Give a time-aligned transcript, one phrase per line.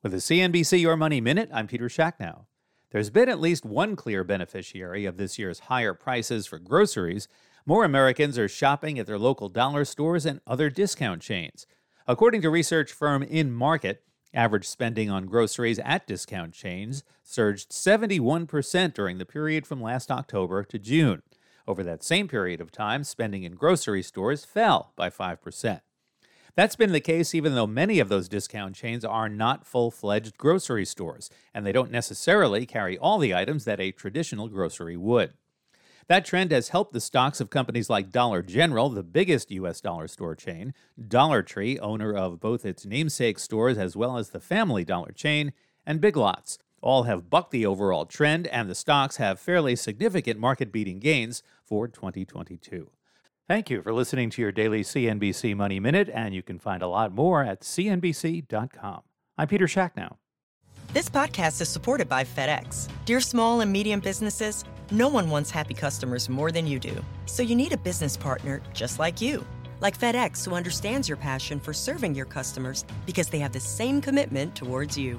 [0.00, 2.44] With the CNBC Your Money Minute, I'm Peter Schacknow.
[2.92, 7.26] There's been at least one clear beneficiary of this year's higher prices for groceries.
[7.66, 11.66] More Americans are shopping at their local dollar stores and other discount chains.
[12.06, 13.96] According to research firm InMarket,
[14.32, 20.62] average spending on groceries at discount chains surged 71% during the period from last October
[20.62, 21.22] to June.
[21.66, 25.80] Over that same period of time, spending in grocery stores fell by 5%.
[26.58, 30.36] That's been the case even though many of those discount chains are not full fledged
[30.38, 35.34] grocery stores, and they don't necessarily carry all the items that a traditional grocery would.
[36.08, 39.80] That trend has helped the stocks of companies like Dollar General, the biggest U.S.
[39.80, 44.40] dollar store chain, Dollar Tree, owner of both its namesake stores as well as the
[44.40, 45.52] Family Dollar chain,
[45.86, 46.58] and Big Lots.
[46.80, 51.44] All have bucked the overall trend, and the stocks have fairly significant market beating gains
[51.64, 52.90] for 2022.
[53.48, 56.86] Thank you for listening to your daily CNBC Money Minute, and you can find a
[56.86, 59.00] lot more at CNBC.com.
[59.38, 60.16] I'm Peter Schacknow.
[60.92, 62.90] This podcast is supported by FedEx.
[63.06, 67.02] Dear small and medium businesses, no one wants happy customers more than you do.
[67.24, 69.46] So you need a business partner just like you.
[69.80, 74.02] Like FedEx, who understands your passion for serving your customers because they have the same
[74.02, 75.18] commitment towards you.